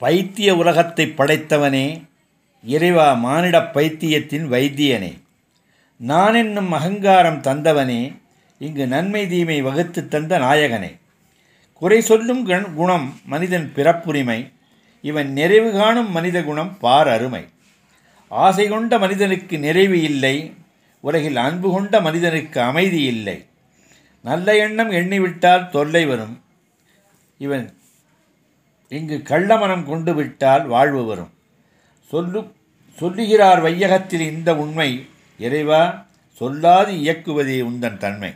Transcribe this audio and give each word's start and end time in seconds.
பைத்திய 0.00 0.56
உலகத்தை 0.56 1.06
படைத்தவனே 1.06 2.04
இறைவா 2.64 3.12
மானிடப் 3.12 3.72
பைத்தியத்தின் 3.72 4.50
வைத்தியனே. 4.50 5.20
நான் 5.96 6.34
என்னும் 6.34 6.72
அகங்காரம் 6.72 7.40
தந்தவனே 7.40 8.16
இங்கு 8.58 8.86
நன்மை 8.86 9.28
தீமை 9.28 9.62
வகுத்து 9.62 10.08
தந்த 10.08 10.38
நாயகனே. 10.38 10.98
குறை 11.74 12.00
சொல்லும் 12.00 12.44
கண் 12.44 12.74
குணம் 12.74 13.20
மனிதன் 13.24 13.72
பிறப்புரிமை 13.74 14.52
இவன் 15.02 15.32
நிறைவு 15.32 15.72
காணும் 15.72 16.10
மனித 16.10 16.42
குணம் 16.42 16.78
பார் 16.78 17.08
அருமை. 17.08 17.48
ஆசை 18.28 18.68
கொண்ட 18.68 18.98
மனிதனுக்கு 18.98 19.58
நிறைவு 19.58 20.02
இல்லை 20.02 20.54
உலகில் 21.00 21.36
அன்பு 21.36 21.70
கொண்ட 21.70 22.00
மனிதனுக்கு 22.00 22.60
அமைதி 22.60 23.02
இல்லை. 23.02 23.46
நல்ல 24.22 24.56
எண்ணம் 24.56 24.90
எண்ணிவிட்டால் 24.90 25.68
தொல்லை 25.68 26.06
வரும். 26.06 26.42
இவன் 27.38 27.79
இங்கு 28.90 29.22
கள்ளமனம் 29.24 29.84
கொண்டு 29.84 30.14
விட்டால் 30.14 30.66
வாழ்வு 30.66 31.04
வரும். 31.04 31.32
சொல்லு 32.08 32.40
சொல்லுகிறார் 32.92 33.62
வையகத்தில் 33.64 34.20
இந்த 34.20 34.56
உண்மை. 34.56 35.08
இறைவா 35.38 36.06
சொல்லாது 36.40 36.92
இயக்குவதே 36.92 37.60
உந்தன் 37.60 37.96
தன்மை. 37.96 38.34